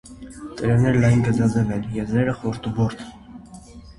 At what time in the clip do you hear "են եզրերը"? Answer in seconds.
1.75-2.35